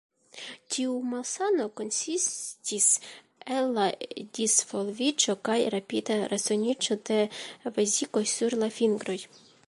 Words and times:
Tiu 0.75 0.93
malsano 1.09 1.65
konsistis 1.81 2.87
el 3.57 3.69
la 3.75 3.85
disvolviĝo 4.39 5.35
kaj 5.49 5.57
rapida 5.75 6.17
resaniĝo 6.33 6.97
de 7.11 7.19
vezikoj 7.77 8.23
sur 8.33 8.57
la 8.63 8.71
fingroj. 8.79 9.19